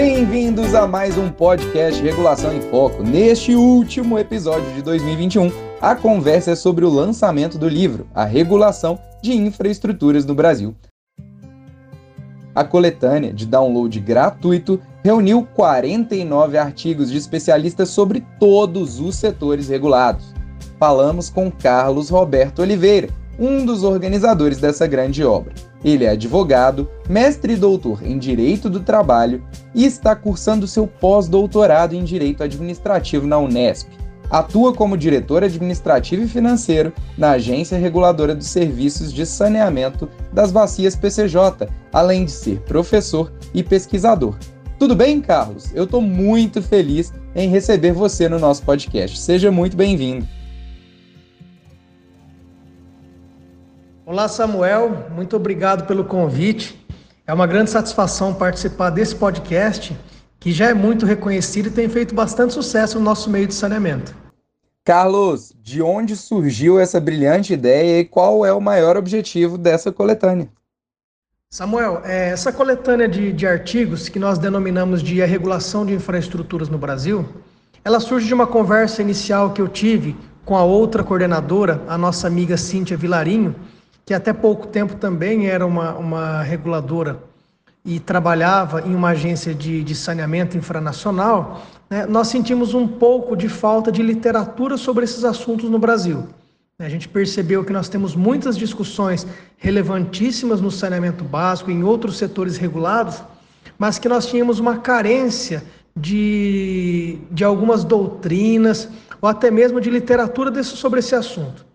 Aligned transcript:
Bem-vindos 0.00 0.76
a 0.76 0.86
mais 0.86 1.18
um 1.18 1.28
podcast 1.28 2.00
Regulação 2.00 2.54
em 2.54 2.60
Foco. 2.60 3.02
Neste 3.02 3.56
último 3.56 4.16
episódio 4.16 4.72
de 4.72 4.80
2021, 4.80 5.50
a 5.80 5.96
conversa 5.96 6.52
é 6.52 6.54
sobre 6.54 6.84
o 6.84 6.88
lançamento 6.88 7.58
do 7.58 7.68
livro 7.68 8.06
A 8.14 8.24
Regulação 8.24 8.96
de 9.20 9.32
Infraestruturas 9.32 10.24
no 10.24 10.36
Brasil. 10.36 10.72
A 12.54 12.62
coletânea 12.62 13.32
de 13.32 13.44
download 13.44 13.98
gratuito 13.98 14.80
reuniu 15.02 15.44
49 15.52 16.56
artigos 16.56 17.10
de 17.10 17.18
especialistas 17.18 17.88
sobre 17.88 18.24
todos 18.38 19.00
os 19.00 19.16
setores 19.16 19.68
regulados. 19.68 20.32
Falamos 20.78 21.28
com 21.28 21.50
Carlos 21.50 22.08
Roberto 22.08 22.62
Oliveira, 22.62 23.08
um 23.38 23.64
dos 23.64 23.84
organizadores 23.84 24.58
dessa 24.58 24.86
grande 24.86 25.24
obra. 25.24 25.54
Ele 25.84 26.04
é 26.04 26.10
advogado, 26.10 26.88
mestre 27.08 27.52
e 27.52 27.56
doutor 27.56 28.04
em 28.04 28.18
Direito 28.18 28.68
do 28.68 28.80
Trabalho 28.80 29.42
e 29.74 29.84
está 29.84 30.16
cursando 30.16 30.66
seu 30.66 30.86
pós-doutorado 30.86 31.94
em 31.94 32.02
Direito 32.02 32.42
Administrativo 32.42 33.26
na 33.26 33.38
Unesp. 33.38 33.88
Atua 34.30 34.74
como 34.74 34.96
diretor 34.96 35.42
administrativo 35.42 36.24
e 36.24 36.28
financeiro 36.28 36.92
na 37.16 37.32
Agência 37.32 37.78
Reguladora 37.78 38.34
dos 38.34 38.48
Serviços 38.48 39.10
de 39.12 39.24
Saneamento 39.24 40.08
das 40.32 40.52
Bacias 40.52 40.94
PCJ, 40.94 41.68
além 41.92 42.26
de 42.26 42.32
ser 42.32 42.60
professor 42.60 43.32
e 43.54 43.62
pesquisador. 43.62 44.36
Tudo 44.78 44.94
bem, 44.94 45.20
Carlos? 45.20 45.72
Eu 45.74 45.84
estou 45.84 46.02
muito 46.02 46.60
feliz 46.60 47.12
em 47.34 47.48
receber 47.48 47.92
você 47.92 48.28
no 48.28 48.38
nosso 48.38 48.62
podcast. 48.62 49.18
Seja 49.18 49.50
muito 49.50 49.76
bem-vindo. 49.76 50.26
Olá, 54.10 54.26
Samuel. 54.26 55.10
Muito 55.10 55.36
obrigado 55.36 55.86
pelo 55.86 56.02
convite. 56.02 56.82
É 57.26 57.34
uma 57.34 57.46
grande 57.46 57.68
satisfação 57.68 58.32
participar 58.32 58.88
desse 58.88 59.14
podcast, 59.14 59.94
que 60.40 60.50
já 60.50 60.68
é 60.68 60.72
muito 60.72 61.04
reconhecido 61.04 61.66
e 61.66 61.70
tem 61.70 61.90
feito 61.90 62.14
bastante 62.14 62.54
sucesso 62.54 62.98
no 62.98 63.04
nosso 63.04 63.28
meio 63.28 63.46
de 63.46 63.52
saneamento. 63.52 64.16
Carlos, 64.82 65.52
de 65.62 65.82
onde 65.82 66.16
surgiu 66.16 66.80
essa 66.80 66.98
brilhante 66.98 67.52
ideia 67.52 68.00
e 68.00 68.04
qual 68.06 68.46
é 68.46 68.52
o 68.54 68.62
maior 68.62 68.96
objetivo 68.96 69.58
dessa 69.58 69.92
coletânea? 69.92 70.48
Samuel, 71.50 72.00
é, 72.02 72.30
essa 72.30 72.50
coletânea 72.50 73.06
de, 73.06 73.30
de 73.30 73.46
artigos 73.46 74.08
que 74.08 74.18
nós 74.18 74.38
denominamos 74.38 75.02
de 75.02 75.22
a 75.22 75.26
regulação 75.26 75.84
de 75.84 75.92
infraestruturas 75.92 76.70
no 76.70 76.78
Brasil, 76.78 77.28
ela 77.84 78.00
surge 78.00 78.26
de 78.26 78.32
uma 78.32 78.46
conversa 78.46 79.02
inicial 79.02 79.52
que 79.52 79.60
eu 79.60 79.68
tive 79.68 80.16
com 80.46 80.56
a 80.56 80.64
outra 80.64 81.04
coordenadora, 81.04 81.82
a 81.86 81.98
nossa 81.98 82.26
amiga 82.26 82.56
Cíntia 82.56 82.96
Vilarinho, 82.96 83.54
que 84.08 84.14
até 84.14 84.32
pouco 84.32 84.68
tempo 84.68 84.94
também 84.94 85.48
era 85.48 85.66
uma, 85.66 85.92
uma 85.92 86.42
reguladora 86.42 87.22
e 87.84 88.00
trabalhava 88.00 88.80
em 88.80 88.94
uma 88.94 89.10
agência 89.10 89.54
de, 89.54 89.84
de 89.84 89.94
saneamento 89.94 90.56
infranacional, 90.56 91.66
né, 91.90 92.06
nós 92.06 92.28
sentimos 92.28 92.72
um 92.72 92.88
pouco 92.88 93.36
de 93.36 93.50
falta 93.50 93.92
de 93.92 94.02
literatura 94.02 94.78
sobre 94.78 95.04
esses 95.04 95.24
assuntos 95.24 95.68
no 95.68 95.78
Brasil. 95.78 96.26
A 96.78 96.88
gente 96.88 97.06
percebeu 97.06 97.62
que 97.62 97.70
nós 97.70 97.90
temos 97.90 98.16
muitas 98.16 98.56
discussões 98.56 99.26
relevantíssimas 99.58 100.58
no 100.58 100.70
saneamento 100.70 101.22
básico, 101.22 101.70
em 101.70 101.84
outros 101.84 102.16
setores 102.16 102.56
regulados, 102.56 103.22
mas 103.78 103.98
que 103.98 104.08
nós 104.08 104.24
tínhamos 104.24 104.58
uma 104.58 104.78
carência 104.78 105.62
de, 105.94 107.18
de 107.30 107.44
algumas 107.44 107.84
doutrinas 107.84 108.88
ou 109.20 109.28
até 109.28 109.50
mesmo 109.50 109.82
de 109.82 109.90
literatura 109.90 110.50
desse, 110.50 110.78
sobre 110.78 111.00
esse 111.00 111.14
assunto. 111.14 111.67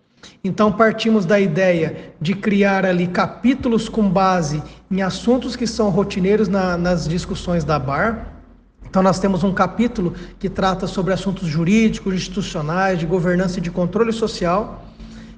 Então 0.45 0.73
partimos 0.73 1.25
da 1.25 1.39
ideia 1.39 2.13
de 2.19 2.33
criar 2.33 2.85
ali 2.85 3.07
capítulos 3.07 3.87
com 3.87 4.09
base 4.09 4.61
em 4.91 5.01
assuntos 5.01 5.55
que 5.55 5.65
são 5.65 5.89
rotineiros 5.89 6.49
na, 6.49 6.77
nas 6.77 7.07
discussões 7.07 7.63
da 7.63 7.79
BAR. 7.79 8.27
Então 8.85 9.01
nós 9.01 9.19
temos 9.19 9.41
um 9.45 9.53
capítulo 9.53 10.13
que 10.37 10.49
trata 10.49 10.85
sobre 10.85 11.13
assuntos 11.13 11.47
jurídicos, 11.47 12.13
institucionais, 12.13 12.99
de 12.99 13.05
governança 13.05 13.59
e 13.59 13.61
de 13.61 13.71
controle 13.71 14.11
social, 14.11 14.83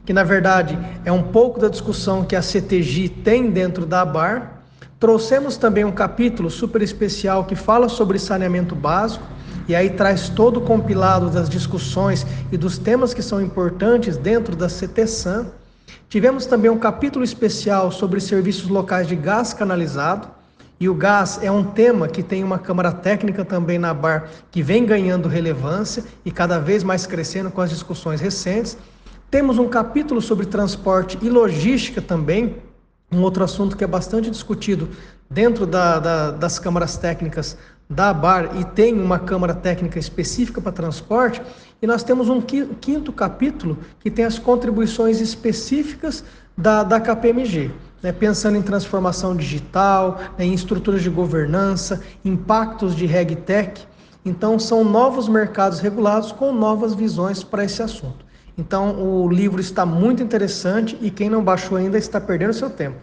que 0.03 0.11
na 0.11 0.23
verdade 0.23 0.75
é 1.05 1.11
um 1.11 1.22
pouco 1.22 1.59
da 1.59 1.67
discussão 1.67 2.25
que 2.25 2.35
a 2.35 2.41
CTG 2.41 3.09
tem 3.09 3.51
dentro 3.51 3.85
da 3.85 4.03
BAR. 4.03 4.63
Trouxemos 4.99 5.55
também 5.55 5.85
um 5.85 5.91
capítulo 5.91 6.49
super 6.49 6.81
especial 6.81 7.45
que 7.45 7.55
fala 7.55 7.87
sobre 7.89 8.17
saneamento 8.17 8.73
básico 8.73 9.34
e 9.67 9.75
aí 9.75 9.89
traz 9.89 10.29
todo 10.29 10.57
o 10.57 10.61
compilado 10.61 11.29
das 11.29 11.49
discussões 11.49 12.25
e 12.51 12.57
dos 12.57 12.77
temas 12.77 13.13
que 13.13 13.21
são 13.21 13.41
importantes 13.41 14.17
dentro 14.17 14.55
da 14.55 14.67
CTSAM. 14.67 15.47
Tivemos 16.07 16.45
também 16.45 16.69
um 16.69 16.77
capítulo 16.77 17.25
especial 17.25 17.91
sobre 17.91 18.19
serviços 18.19 18.69
locais 18.69 19.07
de 19.07 19.15
gás 19.15 19.53
canalizado, 19.53 20.27
e 20.79 20.89
o 20.89 20.93
gás 20.93 21.39
é 21.41 21.49
um 21.49 21.63
tema 21.63 22.07
que 22.07 22.21
tem 22.21 22.43
uma 22.43 22.59
Câmara 22.59 22.91
Técnica 22.91 23.45
também 23.45 23.79
na 23.79 23.93
BAR 23.93 24.29
que 24.51 24.61
vem 24.61 24.85
ganhando 24.85 25.29
relevância 25.29 26.03
e 26.25 26.31
cada 26.31 26.59
vez 26.59 26.83
mais 26.83 27.07
crescendo 27.07 27.49
com 27.49 27.61
as 27.61 27.69
discussões 27.69 28.19
recentes. 28.19 28.77
Temos 29.31 29.57
um 29.57 29.69
capítulo 29.69 30.21
sobre 30.21 30.45
transporte 30.45 31.17
e 31.21 31.29
logística 31.29 32.01
também, 32.01 32.57
um 33.09 33.21
outro 33.21 33.43
assunto 33.43 33.77
que 33.77 33.85
é 33.85 33.87
bastante 33.87 34.29
discutido 34.29 34.89
dentro 35.29 35.65
da, 35.65 35.99
da, 35.99 36.31
das 36.31 36.59
câmaras 36.59 36.97
técnicas 36.97 37.57
da 37.90 38.13
BAR 38.13 38.57
e 38.59 38.66
tem 38.66 39.00
uma 39.00 39.19
Câmara 39.19 39.53
Técnica 39.53 40.00
específica 40.00 40.59
para 40.59 40.72
transporte, 40.72 41.41
e 41.81 41.88
nós 41.88 42.03
temos 42.03 42.29
um 42.29 42.41
quinto 42.41 43.12
capítulo 43.12 43.78
que 44.00 44.09
tem 44.09 44.25
as 44.25 44.40
contribuições 44.40 45.22
específicas 45.22 46.23
da, 46.57 46.84
da 46.84 47.00
KPMG, 47.00 47.72
né, 48.01 48.12
pensando 48.12 48.57
em 48.57 48.62
transformação 48.62 49.35
digital, 49.35 50.19
né, 50.38 50.46
em 50.46 50.53
estruturas 50.53 51.03
de 51.03 51.09
governança, 51.09 52.01
impactos 52.23 52.96
de 52.96 53.06
RegTech. 53.06 53.85
Então, 54.23 54.57
são 54.57 54.84
novos 54.84 55.28
mercados 55.28 55.79
regulados 55.79 56.31
com 56.31 56.52
novas 56.52 56.96
visões 56.96 57.44
para 57.44 57.63
esse 57.63 57.84
assunto. 57.84 58.25
Então, 58.57 59.00
o 59.00 59.29
livro 59.29 59.59
está 59.59 59.85
muito 59.85 60.23
interessante 60.23 60.97
e 61.02 61.12
quem 61.12 61.29
não 61.29 61.44
baixou 61.44 61.78
ainda 61.78 61.97
está 61.97 62.19
perdendo 62.19 62.53
seu 62.53 62.69
tempo. 62.69 62.97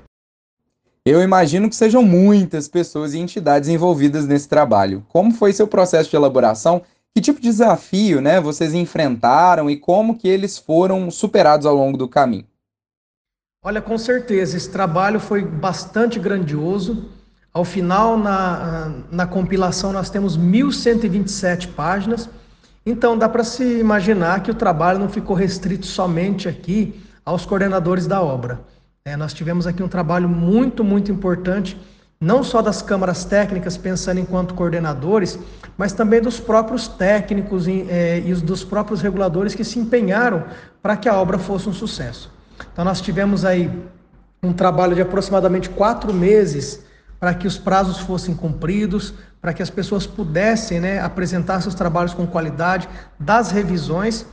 Eu 1.05 1.21
imagino 1.21 1.69
que 1.69 1.75
sejam 1.75 2.03
muitas 2.05 2.69
pessoas 2.69 3.13
e 3.13 3.19
entidades 3.19 3.69
envolvidas 3.69 4.25
nesse 4.25 4.49
trabalho. 4.49 5.05
Como 5.09 5.33
foi 5.33 5.53
seu 5.53 5.67
processo 5.67 6.09
de 6.09 6.15
elaboração? 6.15 6.83
Que 7.13 7.21
tipo 7.21 7.41
de 7.41 7.49
desafio 7.49 8.21
né, 8.21 8.41
vocês 8.41 8.73
enfrentaram 8.73 9.69
e 9.69 9.77
como 9.77 10.17
que 10.17 10.29
eles 10.29 10.57
foram 10.57 11.11
superados 11.11 11.67
ao 11.67 11.75
longo 11.75 11.99
do 11.99 12.09
caminho? 12.09 12.47
Olha, 13.65 13.83
com 13.83 13.99
certeza, 13.99 14.57
esse 14.57 14.71
trabalho 14.71 15.19
foi 15.19 15.45
bastante 15.45 16.21
grandioso. 16.21 17.11
Ao 17.53 17.65
final, 17.65 18.17
na, 18.17 18.93
na 19.11 19.27
compilação, 19.27 19.93
nós 19.93 20.09
temos 20.09 20.39
1.127 20.39 21.75
páginas. 21.75 22.31
Então, 22.87 23.19
dá 23.19 23.29
para 23.29 23.45
se 23.45 23.79
imaginar 23.79 24.43
que 24.43 24.51
o 24.51 24.55
trabalho 24.55 25.01
não 25.01 25.09
ficou 25.09 25.35
restrito 25.35 25.87
somente 25.87 26.49
aqui 26.49 27.01
aos 27.25 27.45
coordenadores 27.45 28.07
da 28.07 28.23
obra. 28.23 28.61
É, 29.05 29.17
nós 29.17 29.35
tivemos 29.35 29.67
aqui 29.67 29.83
um 29.83 29.89
trabalho 29.89 30.29
muito, 30.29 30.85
muito 30.85 31.11
importante, 31.11 31.77
não 32.21 32.45
só 32.45 32.63
das 32.63 32.83
câmaras 32.83 33.25
técnicas, 33.25 33.77
pensando 33.77 34.21
enquanto 34.21 34.55
coordenadores, 34.55 35.37
mas 35.77 35.93
também 35.93 36.21
dos 36.21 36.39
próprios 36.39 36.87
técnicos 36.87 37.67
e, 37.67 37.85
é, 37.91 38.23
e 38.25 38.33
dos 38.35 38.63
próprios 38.63 39.03
reguladores 39.03 39.57
que 39.57 39.65
se 39.65 39.81
empenharam 39.81 40.45
para 40.81 40.97
que 40.97 41.09
a 41.09 41.17
obra 41.17 41.37
fosse 41.37 41.69
um 41.69 41.73
sucesso. 41.73 42.33
Então, 42.73 42.85
nós 42.85 43.01
tivemos 43.01 43.45
aí 43.45 43.69
um 44.41 44.53
trabalho 44.53 44.95
de 44.95 45.03
aproximadamente 45.03 45.69
quatro 45.69 46.15
meses 46.15 46.85
para 47.19 47.35
que 47.35 47.49
os 47.49 47.59
prazos 47.59 47.99
fossem 47.99 48.37
cumpridos, 48.37 49.15
para 49.41 49.53
que 49.53 49.65
as 49.65 49.71
pessoas 49.71 50.07
pudessem 50.07 50.79
né, 50.79 51.01
apresentar 51.01 51.61
seus 51.61 51.75
trabalhos 51.75 52.15
com 52.15 52.25
qualidade, 52.25 52.89
das 53.19 53.51
revisões, 53.51 54.25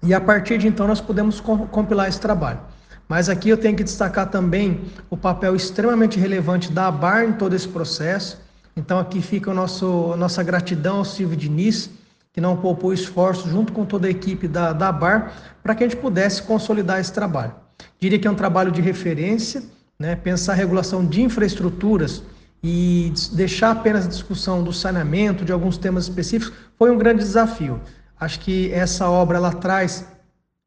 e 0.00 0.14
a 0.14 0.20
partir 0.20 0.58
de 0.58 0.68
então 0.68 0.86
nós 0.86 1.00
pudemos 1.00 1.40
compilar 1.40 2.08
esse 2.08 2.20
trabalho. 2.20 2.60
Mas 3.08 3.28
aqui 3.28 3.48
eu 3.48 3.56
tenho 3.56 3.76
que 3.76 3.84
destacar 3.84 4.28
também 4.30 4.80
o 5.08 5.16
papel 5.16 5.54
extremamente 5.54 6.18
relevante 6.18 6.72
da 6.72 6.88
ABAR 6.88 7.24
em 7.24 7.32
todo 7.32 7.54
esse 7.54 7.68
processo. 7.68 8.38
Então 8.76 8.98
aqui 8.98 9.22
fica 9.22 9.50
o 9.50 9.54
nosso, 9.54 10.12
a 10.12 10.16
nossa 10.16 10.42
gratidão 10.42 10.98
ao 10.98 11.04
Silvio 11.04 11.36
Diniz, 11.36 11.88
que 12.32 12.40
não 12.40 12.56
poupou 12.56 12.92
esforço 12.92 13.48
junto 13.48 13.72
com 13.72 13.84
toda 13.84 14.08
a 14.08 14.10
equipe 14.10 14.48
da, 14.48 14.72
da 14.72 14.88
ABAR 14.88 15.32
para 15.62 15.74
que 15.74 15.84
a 15.84 15.88
gente 15.88 15.98
pudesse 16.00 16.42
consolidar 16.42 17.00
esse 17.00 17.12
trabalho. 17.12 17.54
Diria 17.98 18.18
que 18.18 18.26
é 18.26 18.30
um 18.30 18.34
trabalho 18.34 18.70
de 18.70 18.82
referência, 18.82 19.62
né? 19.98 20.16
pensar 20.16 20.52
a 20.52 20.56
regulação 20.56 21.06
de 21.06 21.22
infraestruturas 21.22 22.22
e 22.62 23.12
deixar 23.32 23.70
apenas 23.70 24.04
a 24.04 24.08
discussão 24.08 24.62
do 24.62 24.72
saneamento, 24.72 25.44
de 25.44 25.52
alguns 25.52 25.78
temas 25.78 26.04
específicos, 26.04 26.52
foi 26.76 26.90
um 26.90 26.98
grande 26.98 27.22
desafio. 27.22 27.80
Acho 28.18 28.40
que 28.40 28.72
essa 28.72 29.08
obra 29.08 29.36
ela 29.36 29.52
traz 29.52 30.04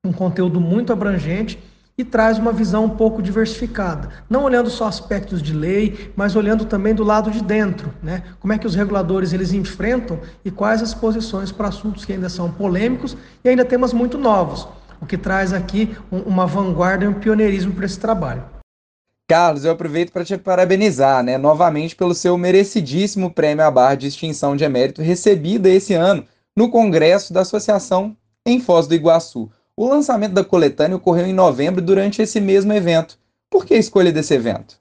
um 0.03 0.13
conteúdo 0.13 0.61
muito 0.61 0.93
abrangente 0.93 1.59
e 1.99 2.03
traz 2.05 2.39
uma 2.39 2.53
visão 2.53 2.85
um 2.85 2.89
pouco 2.89 3.21
diversificada, 3.21 4.07
não 4.29 4.45
olhando 4.45 4.69
só 4.69 4.87
aspectos 4.87 5.41
de 5.41 5.51
lei, 5.51 6.13
mas 6.15 6.33
olhando 6.33 6.63
também 6.63 6.95
do 6.95 7.03
lado 7.03 7.29
de 7.29 7.43
dentro, 7.43 7.93
né? 8.01 8.23
Como 8.39 8.53
é 8.53 8.57
que 8.57 8.65
os 8.65 8.73
reguladores 8.73 9.33
eles 9.33 9.51
enfrentam 9.51 10.17
e 10.45 10.49
quais 10.49 10.81
as 10.81 10.93
posições 10.93 11.51
para 11.51 11.67
assuntos 11.67 12.05
que 12.05 12.13
ainda 12.13 12.29
são 12.29 12.49
polêmicos 12.49 13.17
e 13.43 13.49
ainda 13.49 13.65
temas 13.65 13.91
muito 13.91 14.17
novos, 14.17 14.65
o 15.01 15.05
que 15.05 15.17
traz 15.17 15.51
aqui 15.51 15.93
uma 16.09 16.47
vanguarda 16.47 17.03
e 17.03 17.07
um 17.09 17.13
pioneirismo 17.13 17.73
para 17.73 17.85
esse 17.85 17.99
trabalho. 17.99 18.45
Carlos, 19.29 19.65
eu 19.65 19.71
aproveito 19.71 20.13
para 20.13 20.23
te 20.23 20.37
parabenizar, 20.37 21.21
né, 21.21 21.37
novamente 21.37 21.97
pelo 21.97 22.15
seu 22.15 22.37
merecidíssimo 22.37 23.29
prêmio 23.29 23.65
à 23.65 23.69
barra 23.69 23.95
de 23.95 24.07
extinção 24.07 24.55
de 24.55 24.63
emérito 24.63 25.01
recebido 25.01 25.67
esse 25.67 25.93
ano 25.95 26.23
no 26.55 26.69
Congresso 26.69 27.33
da 27.33 27.41
Associação 27.41 28.15
em 28.45 28.61
Foz 28.61 28.87
do 28.87 28.95
Iguaçu. 28.95 29.51
O 29.79 29.87
lançamento 29.87 30.33
da 30.33 30.43
coletânea 30.43 30.97
ocorreu 30.97 31.25
em 31.25 31.31
novembro 31.31 31.81
durante 31.81 32.21
esse 32.21 32.41
mesmo 32.41 32.73
evento. 32.73 33.17
Por 33.49 33.65
que 33.65 33.75
a 33.75 33.77
escolha 33.77 34.11
desse 34.11 34.33
evento? 34.33 34.75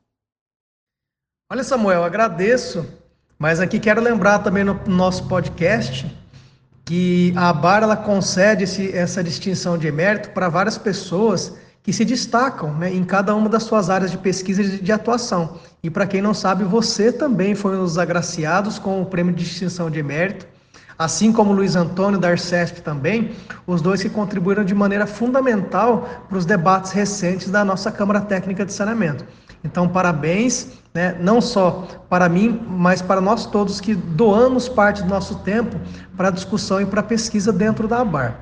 Olha, 1.48 1.62
Samuel, 1.62 2.02
agradeço, 2.02 2.84
mas 3.38 3.60
aqui 3.60 3.78
quero 3.78 4.00
lembrar 4.00 4.40
também 4.40 4.64
no 4.64 4.74
nosso 4.88 5.28
podcast 5.28 6.04
que 6.84 7.32
a 7.36 7.50
ABAR 7.50 7.84
ela 7.84 7.96
concede 7.96 8.64
esse, 8.64 8.92
essa 8.92 9.22
distinção 9.22 9.78
de 9.78 9.86
emérito 9.86 10.30
para 10.30 10.48
várias 10.48 10.76
pessoas 10.76 11.56
que 11.80 11.92
se 11.92 12.04
destacam 12.04 12.74
né, 12.74 12.92
em 12.92 13.04
cada 13.04 13.36
uma 13.36 13.48
das 13.48 13.62
suas 13.62 13.88
áreas 13.90 14.10
de 14.10 14.18
pesquisa 14.18 14.62
e 14.62 14.78
de 14.80 14.90
atuação. 14.90 15.60
E 15.80 15.88
para 15.88 16.08
quem 16.08 16.20
não 16.20 16.34
sabe, 16.34 16.64
você 16.64 17.12
também 17.12 17.54
foi 17.54 17.76
um 17.76 17.84
dos 17.84 17.98
agraciados 17.98 18.80
com 18.80 19.00
o 19.00 19.06
prêmio 19.06 19.32
de 19.32 19.44
distinção 19.44 19.92
de 19.92 20.00
emérito, 20.00 20.44
assim 20.98 21.32
como 21.32 21.52
Luiz 21.52 21.76
Antônio 21.76 22.18
da 22.18 22.28
Arcesp 22.28 22.80
também, 22.80 23.30
os 23.66 23.80
dois 23.80 24.02
que 24.02 24.10
contribuíram 24.10 24.64
de 24.64 24.74
maneira 24.74 25.06
fundamental 25.06 26.08
para 26.28 26.36
os 26.36 26.44
debates 26.44 26.90
recentes 26.90 27.48
da 27.50 27.64
nossa 27.64 27.92
Câmara 27.92 28.20
Técnica 28.20 28.66
de 28.66 28.72
Saneamento. 28.72 29.24
Então, 29.62 29.88
parabéns, 29.88 30.78
né, 30.94 31.16
não 31.20 31.40
só 31.40 31.86
para 32.08 32.28
mim, 32.28 32.60
mas 32.68 33.00
para 33.00 33.20
nós 33.20 33.46
todos 33.46 33.80
que 33.80 33.94
doamos 33.94 34.68
parte 34.68 35.02
do 35.02 35.08
nosso 35.08 35.36
tempo 35.36 35.76
para 36.16 36.28
a 36.28 36.32
discussão 36.32 36.80
e 36.80 36.86
para 36.86 37.00
a 37.00 37.04
pesquisa 37.04 37.52
dentro 37.52 37.86
da 37.86 38.00
ABAR. 38.00 38.40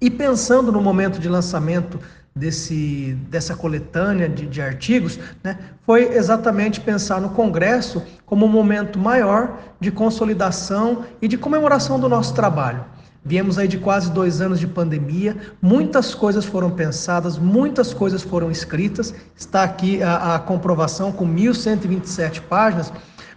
E 0.00 0.10
pensando 0.10 0.70
no 0.70 0.80
momento 0.80 1.18
de 1.18 1.28
lançamento 1.28 1.98
desse, 2.38 3.16
dessa 3.28 3.54
coletânea 3.54 4.28
de, 4.28 4.46
de 4.46 4.62
artigos, 4.62 5.18
né, 5.42 5.58
foi 5.84 6.14
exatamente 6.14 6.80
pensar 6.80 7.20
no 7.20 7.30
Congresso 7.30 8.02
como 8.24 8.46
um 8.46 8.48
momento 8.48 8.98
maior 8.98 9.58
de 9.80 9.90
consolidação 9.90 11.04
e 11.20 11.28
de 11.28 11.36
comemoração 11.36 11.98
do 11.98 12.08
nosso 12.08 12.34
trabalho. 12.34 12.84
Viemos 13.24 13.58
aí 13.58 13.68
de 13.68 13.78
quase 13.78 14.10
dois 14.10 14.40
anos 14.40 14.58
de 14.58 14.66
pandemia, 14.66 15.36
muitas 15.60 16.14
coisas 16.14 16.44
foram 16.44 16.70
pensadas, 16.70 17.36
muitas 17.36 17.92
coisas 17.92 18.22
foram 18.22 18.50
escritas, 18.50 19.14
está 19.36 19.64
aqui 19.64 20.02
a, 20.02 20.36
a 20.36 20.38
comprovação 20.38 21.12
com 21.12 21.26
1.127 21.26 22.40
páginas, 22.40 22.92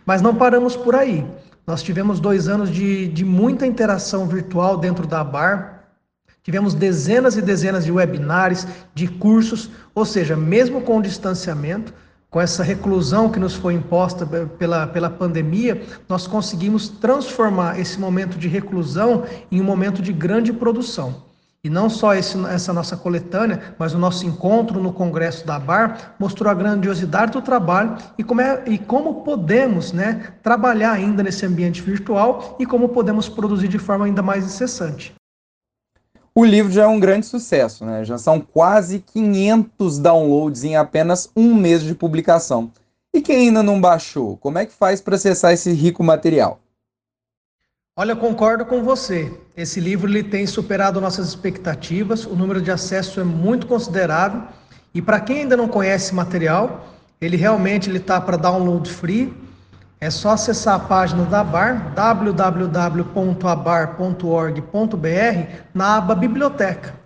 mas 0.06 0.22
não 0.22 0.36
paramos 0.36 0.76
por 0.76 0.96
aí. 0.96 1.26
Nós 1.66 1.84
tivemos 1.84 2.20
dois 2.20 2.48
anos 2.48 2.70
de, 2.70 3.08
de 3.08 3.26
muita 3.26 3.66
interação 3.66 4.28
virtual 4.28 4.78
dentro 4.78 5.06
da 5.06 5.24
BAR, 5.24 5.81
tivemos 6.44 6.74
dezenas 6.74 7.38
e 7.38 7.42
dezenas 7.42 7.86
de 7.86 7.92
webinários, 7.92 8.66
de 8.94 9.08
cursos, 9.08 9.70
ou 9.94 10.06
seja, 10.06 10.36
mesmo 10.36 10.82
com 10.82 10.98
o 10.98 11.02
distanciamento, 11.02 11.94
com 12.32 12.40
essa 12.40 12.64
reclusão 12.64 13.30
que 13.30 13.40
nos 13.40 13.54
foi 13.54 13.74
imposta 13.74 14.26
pela, 14.58 14.88
pela 14.88 15.10
pandemia, 15.10 15.84
nós 16.08 16.26
conseguimos 16.26 16.88
transformar 16.88 17.78
esse 17.78 18.00
momento 18.00 18.38
de 18.38 18.48
reclusão 18.48 19.26
em 19.52 19.60
um 19.60 19.66
momento 19.66 20.02
de 20.02 20.14
grande 20.14 20.54
produção. 20.54 21.30
E 21.64 21.70
não 21.70 21.90
só 21.90 22.16
esse, 22.16 22.44
essa 22.48 22.74
nossa 22.74 22.98
coletânea, 22.98 23.76
mas 23.78 23.94
o 23.94 24.00
nosso 24.00 24.26
encontro 24.26 24.82
no 24.82 24.92
Congresso 24.92 25.46
da 25.46 25.60
BAR 25.60 26.16
mostrou 26.18 26.50
a 26.50 26.56
grandiosidade 26.56 27.34
do 27.34 27.42
trabalho 27.42 27.98
e 28.18 28.24
como, 28.24 28.42
é, 28.42 28.64
e 28.66 28.80
como 28.80 29.24
podemos 29.24 29.92
né, 29.92 30.34
trabalhar 30.42 30.94
ainda 30.94 31.22
nesse 31.22 31.46
ambiente 31.46 31.82
virtual 31.82 32.56
e 32.60 32.66
como 32.66 32.90
podemos 32.90 33.30
produzir 33.30 33.68
de 33.68 33.78
forma 33.78 34.06
ainda 34.06 34.24
mais 34.24 34.46
incessante. 34.46 35.14
O 36.34 36.46
livro 36.46 36.72
já 36.72 36.84
é 36.84 36.88
um 36.88 37.00
grande 37.00 37.26
sucesso, 37.26 37.86
né? 37.86 38.06
Já 38.06 38.18
são 38.18 38.40
quase 38.40 39.00
500 39.00 40.00
downloads 40.00 40.64
em 40.64 40.78
apenas 40.78 41.30
um 41.36 41.54
mês 41.54 41.84
de 41.84 41.94
publicação. 41.94 42.72
E 43.14 43.22
quem 43.22 43.48
ainda 43.48 43.62
não 43.62 43.82
baixou, 43.82 44.38
como 44.38 44.58
é 44.58 44.66
que 44.66 44.72
faz 44.72 45.02
para 45.02 45.16
acessar 45.16 45.52
esse 45.52 45.74
rico 45.74 46.02
material? 46.02 46.62
Olha, 47.98 48.16
concordo 48.16 48.66
com 48.66 48.82
você. 48.82 49.38
Esse 49.58 49.82
livro 49.82 50.10
ele 50.10 50.24
tem 50.24 50.48
superado 50.48 51.02
nossas 51.02 51.28
expectativas, 51.28 52.26
o 52.26 52.34
número 52.34 52.62
de 52.62 52.72
acesso 52.72 53.20
é 53.20 53.24
muito 53.26 53.68
considerável. 53.68 54.44
E 54.94 55.02
para 55.02 55.20
quem 55.20 55.42
ainda 55.42 55.58
não 55.58 55.68
conhece 55.68 56.14
o 56.14 56.16
material, 56.16 56.88
ele 57.20 57.36
realmente 57.36 57.94
está 57.94 58.22
para 58.22 58.38
download 58.38 58.90
free 58.90 59.34
é 60.02 60.10
só 60.10 60.32
acessar 60.32 60.74
a 60.74 60.80
página 60.80 61.24
da 61.26 61.44
BAR, 61.44 61.94
www.abar.org.br, 61.94 63.06
na 65.76 65.98
aba 65.98 66.16
Biblioteca. 66.16 67.00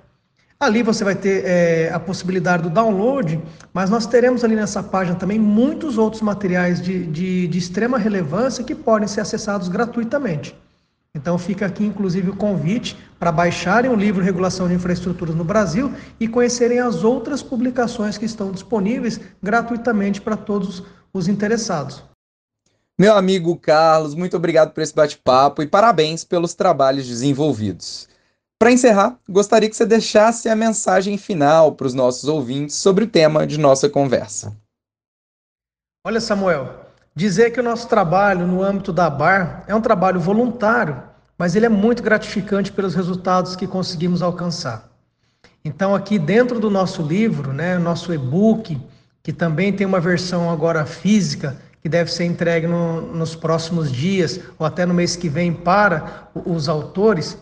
Ali 0.57 0.81
você 0.81 1.03
vai 1.03 1.13
ter 1.13 1.44
é, 1.45 1.92
a 1.94 2.00
possibilidade 2.00 2.63
do 2.63 2.69
download, 2.69 3.44
mas 3.74 3.89
nós 3.89 4.07
teremos 4.07 4.45
ali 4.45 4.56
nessa 4.56 4.81
página 4.81 5.18
também 5.18 5.38
muitos 5.38 5.97
outros 5.97 6.21
materiais 6.21 6.81
de, 6.81 7.06
de, 7.07 7.50
de 7.50 7.57
extrema 7.57 7.97
relevância 7.97 8.63
que 8.63 8.74
podem 8.74 9.09
ser 9.09 9.19
acessados 9.19 9.68
gratuitamente. 9.68 10.56
Então 11.13 11.38
fica 11.38 11.65
aqui 11.65 11.86
inclusive 11.86 12.30
o 12.30 12.36
convite 12.36 12.97
para 13.19 13.30
baixarem 13.30 13.92
o 13.92 13.95
livro 13.95 14.24
Regulação 14.24 14.69
de 14.69 14.74
Infraestruturas 14.74 15.36
no 15.36 15.44
Brasil 15.44 15.92
e 16.18 16.30
conhecerem 16.30 16.80
as 16.80 17.03
outras 17.03 17.44
publicações 17.44 18.18
que 18.18 18.25
estão 18.25 18.53
disponíveis 18.53 19.19
gratuitamente 19.44 20.21
para 20.21 20.38
todos 20.38 20.81
os 21.13 21.27
interessados. 21.27 22.15
Meu 22.97 23.13
amigo 23.13 23.57
Carlos, 23.57 24.15
muito 24.15 24.38
obrigado 24.38 24.71
por 24.71 24.81
esse 24.81 24.95
bate-papo 24.95 25.62
e 25.62 25.68
parabéns 25.68 26.24
pelos 26.24 26.53
trabalhos 26.53 27.06
desenvolvidos. 27.06 28.07
Para 28.57 28.71
encerrar, 28.71 29.19
gostaria 29.27 29.69
que 29.69 29.75
você 29.75 29.86
deixasse 29.86 30.47
a 30.47 30.56
mensagem 30.56 31.18
final 31.18 31.74
para 31.74 31.88
os 31.88 31.94
nossos 31.94 32.30
ouvintes 32.30 32.77
sobre 32.77 33.03
o 33.03 33.07
tema 33.07 33.45
de 33.45 33.59
nossa 33.59 33.89
conversa. 33.89 34.56
Olha, 36.07 36.21
Samuel, 36.21 36.86
dizer 37.13 37.51
que 37.51 37.59
o 37.59 37.63
nosso 37.63 37.89
trabalho 37.89 38.47
no 38.47 38.63
âmbito 38.63 38.94
da 38.94 39.09
BAR 39.09 39.65
é 39.68 39.75
um 39.75 39.81
trabalho 39.81 40.21
voluntário, 40.21 41.03
mas 41.38 41.53
ele 41.53 41.65
é 41.65 41.69
muito 41.69 42.01
gratificante 42.01 42.71
pelos 42.71 42.95
resultados 42.95 43.57
que 43.57 43.68
conseguimos 43.68 44.21
alcançar. 44.21 44.89
Então, 45.65 45.94
aqui 45.94 46.18
dentro 46.18 46.62
do 46.62 46.69
nosso 46.69 47.01
livro, 47.01 47.51
né, 47.51 47.77
nosso 47.77 48.13
e-book, 48.13 48.80
que 49.21 49.33
também 49.33 49.74
tem 49.74 49.86
uma 49.86 50.00
versão 50.00 50.50
agora 50.50 50.86
física, 50.86 51.57
que 51.86 51.90
deve 51.90 52.12
ser 52.12 52.26
entregue 52.26 52.66
no, 52.66 53.00
nos 53.00 53.36
próximos 53.36 53.92
dias 53.92 54.40
ou 54.58 54.66
até 54.66 54.88
no 54.88 54.94
mês 54.96 55.16
que 55.16 55.30
vem 55.30 55.54
para 55.54 56.30
os 56.34 56.68
autores, 56.68 57.38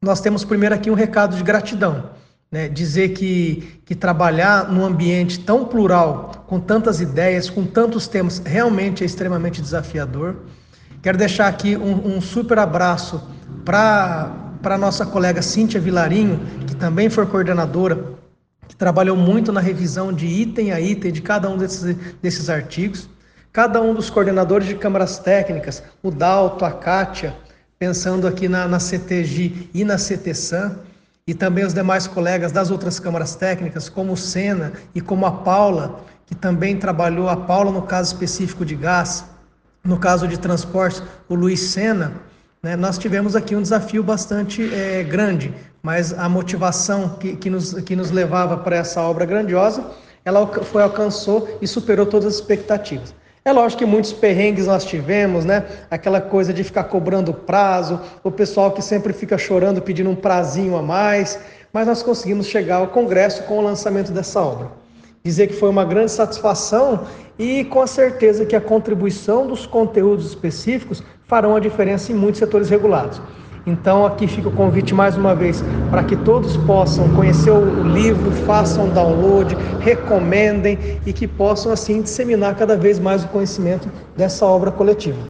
nós 0.00 0.20
temos 0.20 0.44
primeiro 0.44 0.72
aqui 0.72 0.88
um 0.88 0.94
recado 0.94 1.36
de 1.36 1.42
gratidão. 1.42 2.10
Né? 2.48 2.68
Dizer 2.68 3.08
que, 3.08 3.80
que 3.84 3.96
trabalhar 3.96 4.70
num 4.70 4.84
ambiente 4.84 5.40
tão 5.40 5.64
plural, 5.64 6.44
com 6.46 6.60
tantas 6.60 7.00
ideias, 7.00 7.50
com 7.50 7.66
tantos 7.66 8.06
temas, 8.06 8.40
realmente 8.46 9.02
é 9.02 9.06
extremamente 9.06 9.60
desafiador. 9.60 10.36
Quero 11.02 11.18
deixar 11.18 11.48
aqui 11.48 11.76
um, 11.76 12.18
um 12.18 12.20
super 12.20 12.60
abraço 12.60 13.20
para 13.64 14.32
a 14.62 14.78
nossa 14.78 15.04
colega 15.04 15.42
Cíntia 15.42 15.80
Vilarinho, 15.80 16.38
que 16.68 16.76
também 16.76 17.10
foi 17.10 17.26
coordenadora, 17.26 18.12
que 18.68 18.76
trabalhou 18.76 19.16
muito 19.16 19.50
na 19.50 19.60
revisão 19.60 20.12
de 20.12 20.26
item 20.26 20.70
a 20.70 20.80
item 20.80 21.10
de 21.10 21.20
cada 21.20 21.50
um 21.50 21.58
desses, 21.58 21.96
desses 22.22 22.48
artigos. 22.48 23.10
Cada 23.52 23.82
um 23.82 23.92
dos 23.92 24.08
coordenadores 24.08 24.66
de 24.66 24.74
câmaras 24.74 25.18
técnicas, 25.18 25.82
o 26.02 26.10
Dalto, 26.10 26.64
a 26.64 26.70
Kátia, 26.70 27.36
pensando 27.78 28.26
aqui 28.26 28.48
na, 28.48 28.66
na 28.66 28.80
CTG 28.80 29.68
e 29.74 29.84
na 29.84 29.98
CTSAM, 29.98 30.78
e 31.26 31.34
também 31.34 31.62
os 31.62 31.74
demais 31.74 32.06
colegas 32.06 32.50
das 32.50 32.70
outras 32.70 32.98
câmaras 32.98 33.34
técnicas, 33.34 33.90
como 33.90 34.14
o 34.14 34.16
Sena 34.16 34.72
e 34.94 35.02
como 35.02 35.26
a 35.26 35.30
Paula, 35.30 36.00
que 36.24 36.34
também 36.34 36.78
trabalhou, 36.78 37.28
a 37.28 37.36
Paula 37.36 37.70
no 37.70 37.82
caso 37.82 38.14
específico 38.14 38.64
de 38.64 38.74
gás, 38.74 39.26
no 39.84 39.98
caso 39.98 40.26
de 40.26 40.38
transporte, 40.38 41.02
o 41.28 41.34
Luiz 41.34 41.60
Sena, 41.60 42.12
né, 42.62 42.74
nós 42.74 42.96
tivemos 42.96 43.36
aqui 43.36 43.54
um 43.54 43.60
desafio 43.60 44.02
bastante 44.02 44.72
é, 44.72 45.02
grande, 45.02 45.54
mas 45.82 46.14
a 46.18 46.26
motivação 46.26 47.18
que, 47.20 47.36
que, 47.36 47.50
nos, 47.50 47.74
que 47.74 47.94
nos 47.94 48.10
levava 48.10 48.56
para 48.56 48.76
essa 48.76 49.02
obra 49.02 49.26
grandiosa, 49.26 49.84
ela 50.24 50.46
foi 50.46 50.82
alcançou 50.82 51.58
e 51.60 51.66
superou 51.66 52.06
todas 52.06 52.28
as 52.28 52.34
expectativas. 52.36 53.14
É 53.44 53.50
lógico 53.50 53.80
que 53.80 53.86
muitos 53.86 54.12
perrengues 54.12 54.68
nós 54.68 54.84
tivemos, 54.84 55.44
né? 55.44 55.64
Aquela 55.90 56.20
coisa 56.20 56.52
de 56.52 56.62
ficar 56.62 56.84
cobrando 56.84 57.34
prazo, 57.34 58.00
o 58.22 58.30
pessoal 58.30 58.70
que 58.70 58.80
sempre 58.80 59.12
fica 59.12 59.36
chorando 59.36 59.82
pedindo 59.82 60.08
um 60.10 60.14
prazinho 60.14 60.76
a 60.76 60.82
mais, 60.82 61.40
mas 61.72 61.88
nós 61.88 62.04
conseguimos 62.04 62.46
chegar 62.46 62.76
ao 62.76 62.86
Congresso 62.88 63.42
com 63.42 63.58
o 63.58 63.60
lançamento 63.60 64.12
dessa 64.12 64.40
obra. 64.40 64.68
Dizer 65.24 65.48
que 65.48 65.54
foi 65.54 65.68
uma 65.68 65.84
grande 65.84 66.12
satisfação 66.12 67.04
e 67.36 67.64
com 67.64 67.80
a 67.80 67.86
certeza 67.88 68.46
que 68.46 68.54
a 68.54 68.60
contribuição 68.60 69.44
dos 69.44 69.66
conteúdos 69.66 70.26
específicos 70.26 71.02
farão 71.26 71.56
a 71.56 71.60
diferença 71.60 72.12
em 72.12 72.14
muitos 72.14 72.38
setores 72.38 72.70
regulados. 72.70 73.20
Então 73.66 74.04
aqui 74.04 74.26
fica 74.26 74.48
o 74.48 74.52
convite 74.52 74.92
mais 74.92 75.16
uma 75.16 75.34
vez 75.34 75.62
para 75.90 76.02
que 76.02 76.16
todos 76.16 76.56
possam 76.58 77.08
conhecer 77.14 77.50
o 77.50 77.84
livro, 77.84 78.32
façam 78.46 78.88
download, 78.88 79.56
recomendem 79.80 80.78
e 81.06 81.12
que 81.12 81.28
possam 81.28 81.72
assim 81.72 82.02
disseminar 82.02 82.56
cada 82.56 82.76
vez 82.76 82.98
mais 82.98 83.24
o 83.24 83.28
conhecimento 83.28 83.90
dessa 84.16 84.44
obra 84.44 84.70
coletiva. 84.70 85.26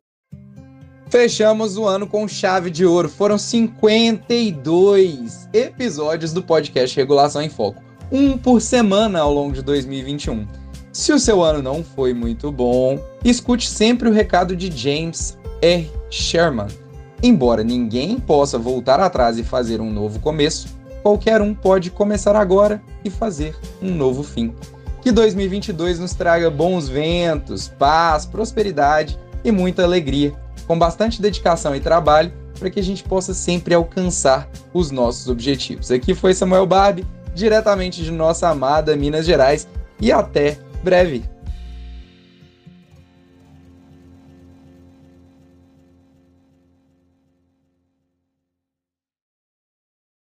Fechamos 1.10 1.76
o 1.76 1.84
ano 1.84 2.06
com 2.06 2.26
chave 2.26 2.70
de 2.70 2.86
ouro. 2.86 3.06
Foram 3.06 3.36
52 3.36 5.48
episódios 5.52 6.32
do 6.32 6.42
podcast 6.42 6.96
Regulação 6.96 7.42
em 7.42 7.50
Foco, 7.50 7.82
um 8.10 8.38
por 8.38 8.62
semana 8.62 9.20
ao 9.20 9.30
longo 9.30 9.52
de 9.52 9.60
2021. 9.60 10.46
Se 10.90 11.12
o 11.12 11.18
seu 11.18 11.42
ano 11.42 11.60
não 11.60 11.84
foi 11.84 12.14
muito 12.14 12.50
bom, 12.50 12.98
escute 13.22 13.68
sempre 13.68 14.08
o 14.08 14.12
recado 14.12 14.56
de 14.56 14.74
James 14.74 15.36
R. 15.60 15.90
Sherman. 16.10 16.81
Embora 17.22 17.62
ninguém 17.62 18.18
possa 18.18 18.58
voltar 18.58 18.98
atrás 18.98 19.38
e 19.38 19.44
fazer 19.44 19.80
um 19.80 19.92
novo 19.92 20.18
começo, 20.18 20.66
qualquer 21.04 21.40
um 21.40 21.54
pode 21.54 21.88
começar 21.88 22.34
agora 22.34 22.82
e 23.04 23.10
fazer 23.10 23.56
um 23.80 23.94
novo 23.94 24.24
fim. 24.24 24.52
Que 25.00 25.12
2022 25.12 26.00
nos 26.00 26.14
traga 26.14 26.50
bons 26.50 26.88
ventos, 26.88 27.68
paz, 27.68 28.26
prosperidade 28.26 29.18
e 29.44 29.52
muita 29.52 29.84
alegria, 29.84 30.32
com 30.66 30.76
bastante 30.76 31.22
dedicação 31.22 31.76
e 31.76 31.80
trabalho 31.80 32.32
para 32.58 32.70
que 32.70 32.80
a 32.80 32.82
gente 32.82 33.04
possa 33.04 33.32
sempre 33.34 33.74
alcançar 33.74 34.48
os 34.74 34.90
nossos 34.90 35.28
objetivos. 35.28 35.90
Aqui 35.90 36.14
foi 36.14 36.34
Samuel 36.34 36.66
Barbie, 36.66 37.06
diretamente 37.34 38.02
de 38.02 38.10
nossa 38.10 38.48
amada 38.48 38.96
Minas 38.96 39.26
Gerais, 39.26 39.68
e 40.00 40.10
até 40.10 40.58
breve! 40.82 41.24